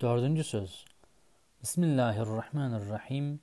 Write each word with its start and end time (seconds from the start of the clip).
Dördüncü 0.00 0.44
söz. 0.44 0.84
Bismillahirrahmanirrahim. 1.62 3.40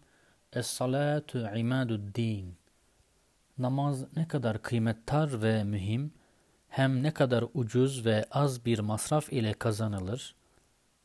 Es-salatu 0.54 1.50
imadu'd-din. 1.56 2.58
Namaz 3.58 4.06
ne 4.16 4.28
kadar 4.28 4.62
kıymettar 4.62 5.42
ve 5.42 5.64
mühim, 5.64 6.14
hem 6.70 7.04
ne 7.04 7.12
kadar 7.12 7.46
ucuz 7.54 8.06
ve 8.06 8.26
az 8.32 8.66
bir 8.66 8.80
masraf 8.80 9.34
ile 9.34 9.54
kazanılır, 9.54 10.36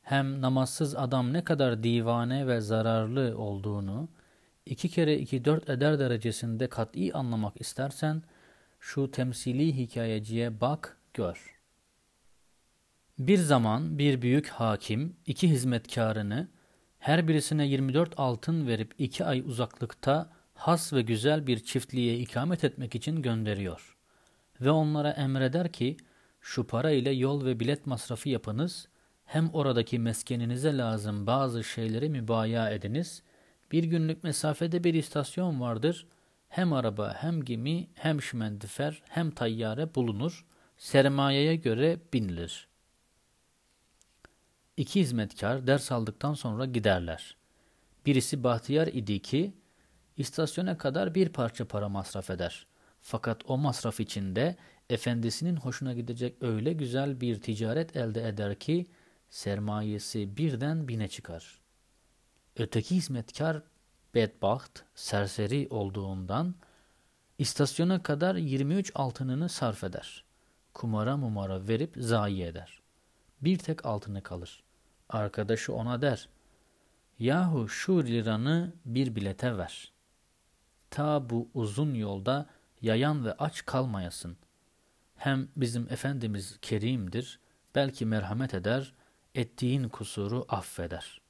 hem 0.03 0.41
namazsız 0.41 0.97
adam 0.97 1.33
ne 1.33 1.44
kadar 1.44 1.82
divane 1.82 2.46
ve 2.46 2.60
zararlı 2.60 3.38
olduğunu, 3.38 4.08
iki 4.67 4.88
kere 4.88 5.19
iki 5.19 5.44
dört 5.44 5.71
eder 5.71 5.98
derecesinde 5.98 6.69
kat'i 6.69 7.12
anlamak 7.14 7.60
istersen, 7.60 8.22
şu 8.80 9.10
temsili 9.10 9.76
hikayeciye 9.76 10.60
bak, 10.60 10.96
gör. 11.14 11.60
Bir 13.21 13.39
zaman 13.39 13.99
bir 13.99 14.23
büyük 14.23 14.49
hakim 14.49 15.17
iki 15.27 15.51
hizmetkarını 15.51 16.48
her 16.98 17.28
birisine 17.28 17.66
24 17.66 18.15
altın 18.16 18.66
verip 18.66 18.95
iki 18.98 19.24
ay 19.24 19.41
uzaklıkta 19.41 20.30
has 20.55 20.92
ve 20.92 21.02
güzel 21.02 21.47
bir 21.47 21.59
çiftliğe 21.59 22.19
ikamet 22.19 22.64
etmek 22.64 22.95
için 22.95 23.23
gönderiyor. 23.23 23.97
Ve 24.61 24.70
onlara 24.70 25.11
emreder 25.11 25.73
ki 25.73 25.97
şu 26.41 26.66
para 26.66 26.91
ile 26.91 27.11
yol 27.11 27.45
ve 27.45 27.61
bilet 27.61 27.87
masrafı 27.87 28.28
yapınız, 28.28 28.88
hem 29.25 29.50
oradaki 29.52 29.98
meskeninize 29.98 30.77
lazım 30.77 31.27
bazı 31.27 31.64
şeyleri 31.64 32.09
mübaya 32.09 32.70
ediniz, 32.70 33.23
bir 33.73 33.84
günlük 33.84 34.25
mesafede 34.25 34.84
bir 34.84 34.95
istasyon 34.95 35.61
vardır, 35.61 36.06
hem 36.48 36.73
araba 36.73 37.14
hem 37.19 37.45
gemi 37.45 37.89
hem 37.95 38.23
şimendifer 38.23 39.02
hem 39.09 39.30
tayyare 39.30 39.95
bulunur, 39.95 40.47
sermayeye 40.77 41.56
göre 41.56 41.98
binilir.'' 42.12 42.70
İki 44.80 45.01
hizmetkar 45.01 45.66
ders 45.66 45.93
aldıktan 45.93 46.34
sonra 46.34 46.65
giderler. 46.65 47.37
Birisi 48.07 48.45
bahtiyar 48.45 48.87
idi 48.87 49.22
ki 49.22 49.55
istasyona 50.17 50.78
kadar 50.78 51.14
bir 51.14 51.28
parça 51.28 51.69
para 51.69 51.89
masraf 51.89 52.31
eder. 52.31 52.67
Fakat 53.00 53.50
o 53.50 53.59
masraf 53.59 54.00
içinde 54.00 54.56
efendisinin 54.91 55.56
hoşuna 55.56 55.92
gidecek 55.92 56.37
öyle 56.41 56.72
güzel 56.72 57.20
bir 57.20 57.41
ticaret 57.41 57.97
elde 57.97 58.28
eder 58.28 58.59
ki 58.59 58.87
sermayesi 59.31 60.37
birden 60.37 60.89
bine 60.89 61.09
çıkar. 61.09 61.61
Öteki 62.56 62.97
hizmetkar 62.97 63.62
bedbaht, 64.15 64.83
serseri 64.94 65.69
olduğundan 65.70 66.55
istasyona 67.39 68.03
kadar 68.03 68.34
23 68.34 68.92
altınını 68.94 69.48
sarf 69.48 69.84
eder. 69.84 70.25
Kumara 70.75 71.17
mumara 71.17 71.69
verip 71.69 71.94
zayi 71.97 72.42
eder. 72.42 72.81
Bir 73.41 73.59
tek 73.59 73.87
altını 73.87 74.22
kalır. 74.22 74.62
Arkadaşı 75.11 75.75
ona 75.75 76.03
der. 76.03 76.28
Yahu 77.19 77.69
şu 77.69 78.05
liranı 78.05 78.72
bir 78.84 79.16
bilete 79.16 79.58
ver. 79.58 79.92
Ta 80.91 81.30
bu 81.30 81.48
uzun 81.55 81.94
yolda 81.94 82.47
yayan 82.83 83.25
ve 83.25 83.33
aç 83.33 83.66
kalmayasın. 83.66 84.36
Hem 85.16 85.48
bizim 85.56 85.92
Efendimiz 85.92 86.58
kerimdir, 86.62 87.41
belki 87.75 88.06
merhamet 88.06 88.55
eder, 88.55 88.94
ettiğin 89.34 89.88
kusuru 89.88 90.47
affeder. 90.48 91.20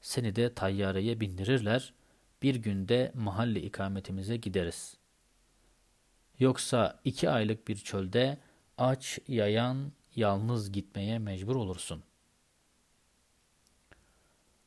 Seni 0.00 0.36
de 0.36 0.54
tayyareye 0.54 1.20
bindirirler, 1.20 1.94
bir 2.42 2.54
günde 2.54 3.12
mahalle 3.14 3.62
ikametimize 3.62 4.36
gideriz. 4.36 4.96
Yoksa 6.38 7.00
iki 7.04 7.30
aylık 7.30 7.68
bir 7.68 7.76
çölde 7.76 8.38
aç, 8.78 9.18
yayan, 9.28 9.92
yalnız 10.16 10.72
gitmeye 10.72 11.18
mecbur 11.18 11.56
olursun.'' 11.56 12.15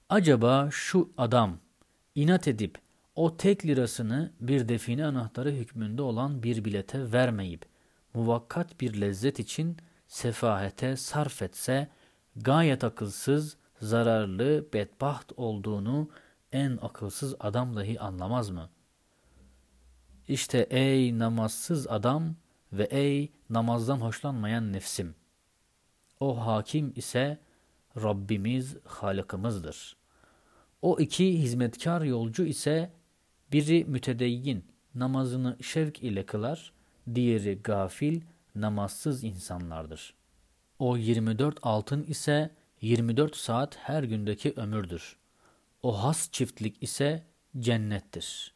Acaba 0.10 0.70
şu 0.72 1.14
adam 1.18 1.58
inat 2.16 2.48
edip 2.48 2.78
o 3.16 3.38
tek 3.38 3.66
lirasını 3.66 4.34
bir 4.40 4.70
define 4.70 5.06
anahtarı 5.06 5.52
hükmünde 5.52 6.02
olan 6.02 6.44
bir 6.44 6.66
bilete 6.66 7.12
vermeyip 7.12 7.66
muvakkat 8.14 8.82
bir 8.82 9.02
lezzet 9.02 9.40
için 9.40 9.78
sefahete 10.08 10.98
sarf 10.98 11.42
etse 11.42 11.88
gayet 12.36 12.84
akılsız, 12.84 13.58
zararlı, 13.82 14.66
bedbaht 14.74 15.32
olduğunu 15.38 16.10
en 16.52 16.80
akılsız 16.82 17.36
adam 17.40 17.76
dahi 17.76 18.00
anlamaz 18.00 18.50
mı? 18.50 18.70
İşte 20.28 20.68
ey 20.70 21.20
namazsız 21.20 21.88
adam 21.88 22.36
ve 22.74 22.84
ey 22.84 23.32
namazdan 23.50 23.98
hoşlanmayan 23.98 24.74
nefsim. 24.74 25.16
O 26.20 26.48
hakim 26.48 26.94
ise 26.96 27.40
Rabbimiz, 27.98 28.78
Halıkımızdır.'' 28.86 29.99
O 30.82 31.00
iki 31.00 31.42
hizmetkar 31.42 32.02
yolcu 32.02 32.46
ise 32.46 32.92
biri 33.52 33.86
mütedeyyin, 33.86 34.66
namazını 34.96 35.58
şevk 35.64 36.04
ile 36.04 36.26
kılar, 36.26 36.74
diğeri 37.16 37.62
gafil, 37.64 38.22
namazsız 38.56 39.24
insanlardır. 39.24 40.14
O 40.80 40.98
24 40.98 41.60
altın 41.62 42.04
ise 42.04 42.56
24 42.82 43.36
saat 43.36 43.78
her 43.78 44.04
gündeki 44.04 44.54
ömürdür. 44.56 45.18
O 45.84 46.04
has 46.04 46.32
çiftlik 46.32 46.84
ise 46.84 47.24
cennettir. 47.60 48.54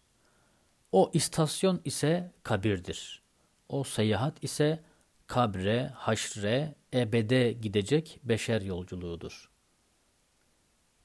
O 0.91 1.11
istasyon 1.13 1.81
ise 1.85 2.31
kabirdir. 2.43 3.21
O 3.69 3.83
seyahat 3.83 4.43
ise 4.43 4.83
kabre, 5.27 5.87
haşre, 5.95 6.75
ebede 6.93 7.51
gidecek 7.51 8.19
beşer 8.23 8.61
yolculuğudur.'' 8.61 9.52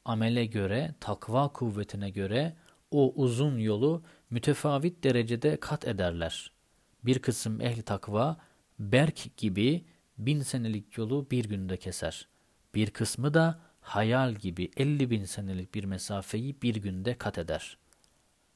Amele 0.09 0.47
göre, 0.47 0.95
takva 1.01 1.49
kuvvetine 1.49 2.11
göre 2.11 2.57
o 2.91 3.13
uzun 3.17 3.59
yolu 3.59 4.03
mütefavit 4.31 5.05
derecede 5.05 5.57
kat 5.61 5.89
ederler. 5.89 6.53
Bir 7.05 7.19
kısım 7.19 7.61
ehli 7.61 7.83
takva 7.83 8.37
berk 8.79 9.37
gibi 9.37 9.85
bin 10.19 10.43
senelik 10.43 10.99
yolu 10.99 11.27
bir 11.31 11.45
günde 11.45 11.77
keser. 11.77 12.29
Bir 12.75 12.91
kısmı 12.91 13.35
da 13.35 13.61
hayal 13.81 14.35
gibi 14.35 14.71
elli 14.77 15.11
bin 15.11 15.25
senelik 15.25 15.75
bir 15.75 15.85
mesafeyi 15.85 16.63
bir 16.63 16.77
günde 16.77 17.15
kat 17.15 17.39
eder. 17.39 17.79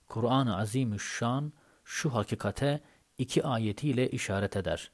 Kur'an-ı 0.09 0.57
Azimüşşan 0.57 1.53
şu 1.85 2.15
hakikate 2.15 2.81
iki 3.19 3.45
ayetiyle 3.45 4.11
işaret 4.11 4.57
eder. 4.57 4.91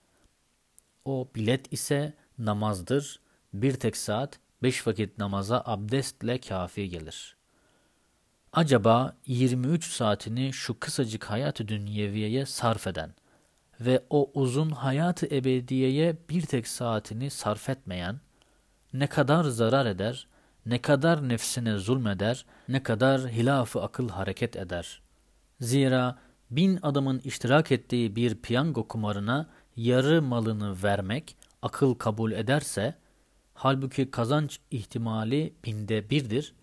O 1.04 1.28
bilet 1.34 1.72
ise 1.72 2.14
namazdır, 2.38 3.20
bir 3.54 3.75
tek 3.75 3.96
saat 3.96 4.40
beş 4.62 4.86
vakit 4.86 5.19
namaza 5.19 5.62
abdestle 5.66 6.38
kafi 6.41 6.88
gelir. 6.88 7.36
Acaba 8.52 9.16
23 9.26 9.84
saatini 9.84 10.52
şu 10.52 10.80
kısacık 10.80 11.24
hayat-ı 11.24 11.69
dünyeviyeye 11.69 12.46
sarf 12.46 12.86
eden 12.86 13.14
ve 13.80 14.04
o 14.10 14.30
uzun 14.34 14.70
hayat-ı 14.70 15.26
ebediyeye 15.26 16.16
bir 16.30 16.42
tek 16.42 16.69
saatini 16.69 17.30
sarf 17.30 17.69
etmeyen, 17.69 18.20
ne 18.92 19.06
kadar 19.06 19.44
zarar 19.44 19.86
eder, 19.86 20.26
ne 20.66 20.82
kadar 20.82 21.28
nefsine 21.28 21.76
zulmeder, 21.78 22.44
ne 22.69 22.82
kadar 22.82 23.28
hilaf-ı 23.28 23.82
akıl 23.82 24.08
hareket 24.08 24.56
eder. 24.56 25.02
Zira 25.60 26.19
bin 26.50 26.78
adamın 26.82 27.19
iştirak 27.19 27.72
ettiği 27.72 28.16
bir 28.16 28.34
piyango 28.34 28.88
kumarına 28.88 29.46
yarı 29.76 30.22
malını 30.22 30.82
vermek 30.82 31.36
akıl 31.62 31.94
kabul 31.94 32.32
ederse, 32.32 32.94
Halbuki 33.60 34.10
kazanç 34.10 34.60
ihtimali 34.70 35.54
binde 35.64 36.10
birdir. 36.10 36.54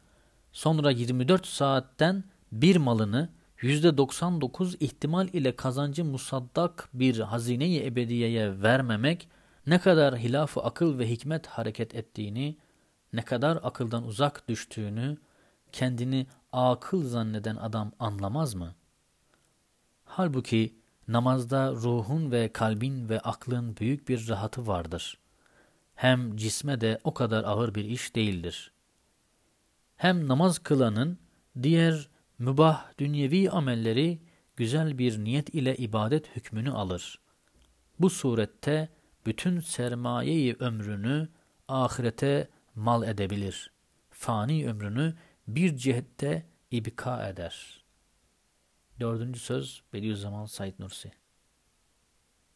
Sonra 0.51 0.91
24 0.91 1.47
saatten 1.47 2.23
bir 2.51 2.75
malını 2.75 3.29
%99 3.61 4.77
ihtimal 4.79 5.27
ile 5.27 5.55
kazancı 5.55 6.05
musaddak 6.05 6.89
bir 6.93 7.19
hazine-i 7.19 7.85
ebediyeye 7.85 8.61
vermemek 8.61 9.27
ne 9.67 9.79
kadar 9.79 10.17
hilaf 10.17 10.57
akıl 10.57 10.99
ve 10.99 11.09
hikmet 11.09 11.47
hareket 11.47 11.95
ettiğini, 11.95 12.57
ne 13.13 13.21
kadar 13.21 13.59
akıldan 13.63 14.03
uzak 14.03 14.47
düştüğünü 14.49 15.17
kendini 15.71 16.27
akıl 16.51 17.03
zanneden 17.03 17.55
adam 17.55 17.91
anlamaz 17.99 18.53
mı? 18.53 18.75
Halbuki 20.05 20.75
namazda 21.07 21.71
ruhun 21.71 22.31
ve 22.31 22.53
kalbin 22.53 23.09
ve 23.09 23.19
aklın 23.19 23.77
büyük 23.77 24.09
bir 24.09 24.29
rahatı 24.29 24.67
vardır.'' 24.67 25.24
Hem 25.95 26.37
cisme 26.37 26.81
de 26.81 26.99
o 27.03 27.13
kadar 27.13 27.43
ağır 27.43 27.75
bir 27.75 27.85
iş 27.85 28.15
değildir. 28.15 28.71
Hem 29.95 30.27
namaz 30.27 30.59
kılanın 30.59 31.17
diğer 31.63 32.09
mübah 32.39 32.97
dünyevi 32.97 33.49
amelleri 33.49 34.21
güzel 34.55 34.97
bir 34.97 35.23
niyet 35.23 35.55
ile 35.55 35.75
ibadet 35.75 36.35
hükmünü 36.35 36.71
alır. 36.71 37.19
Bu 37.99 38.09
surette 38.09 38.89
bütün 39.25 39.59
sermayeyi 39.59 40.55
ömrünü 40.59 41.29
ahirete 41.67 42.49
mal 42.75 43.03
edebilir. 43.03 43.71
Fani 44.09 44.69
ömrünü 44.69 45.15
bir 45.47 45.75
cihette 45.77 46.45
ibka 46.71 47.27
eder. 47.29 47.83
Dördüncü 48.99 49.39
söz 49.39 49.83
Bediüzzaman 49.93 50.45
Said 50.45 50.73
Nursi 50.79 51.11